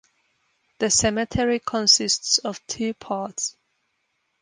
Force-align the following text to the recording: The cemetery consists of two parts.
The 0.79 0.89
cemetery 0.89 1.59
consists 1.59 2.39
of 2.39 2.65
two 2.65 2.95
parts. 2.95 3.55